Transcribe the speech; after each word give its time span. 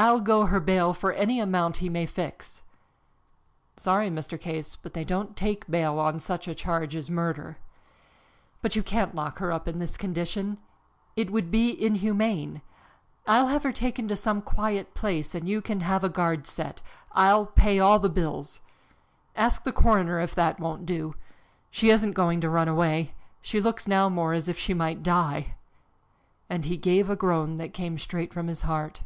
I'll 0.00 0.20
go 0.20 0.46
her 0.46 0.60
ball 0.60 0.94
for 0.94 1.10
any 1.10 1.40
amount 1.40 1.78
he 1.78 1.88
may 1.88 2.06
fix." 2.06 2.62
"Sorry, 3.76 4.08
Mr. 4.08 4.40
Case, 4.40 4.76
but 4.76 4.94
they 4.94 5.02
don't 5.02 5.36
take 5.36 5.66
bail 5.68 5.98
on 5.98 6.20
such 6.20 6.46
a 6.46 6.54
charge 6.54 6.94
as 6.94 7.10
murder." 7.10 7.58
"But 8.62 8.76
you 8.76 8.84
can't 8.84 9.12
lock 9.16 9.40
her 9.40 9.50
up 9.50 9.66
in 9.66 9.80
this 9.80 9.96
condition 9.96 10.58
it 11.16 11.32
would 11.32 11.50
be 11.50 11.70
inhuman. 11.84 12.62
I'll 13.26 13.48
have 13.48 13.64
her 13.64 13.72
taken 13.72 14.06
to 14.06 14.14
some 14.14 14.40
quiet 14.40 14.94
place 14.94 15.34
and 15.34 15.48
you 15.48 15.60
can 15.60 15.80
have 15.80 16.04
a 16.04 16.08
guard 16.08 16.46
set 16.46 16.80
I'll 17.10 17.46
pay 17.46 17.80
all 17.80 17.98
the 17.98 18.08
bills. 18.08 18.60
Ask 19.34 19.64
the 19.64 19.72
coroner 19.72 20.20
if 20.20 20.32
that 20.36 20.60
won't 20.60 20.86
do. 20.86 21.16
She 21.72 21.90
isn't 21.90 22.12
going 22.12 22.40
to 22.42 22.48
run 22.48 22.68
away. 22.68 23.14
She 23.42 23.60
looks 23.60 23.88
now 23.88 24.08
more 24.08 24.32
as 24.32 24.48
if 24.48 24.56
she 24.56 24.74
might 24.74 25.02
die!" 25.02 25.56
and 26.48 26.66
he 26.66 26.76
gave 26.76 27.10
a 27.10 27.16
groan 27.16 27.56
that 27.56 27.74
came 27.74 27.98
straight 27.98 28.32
from 28.32 28.46
his 28.46 28.62
heart. 28.62 29.02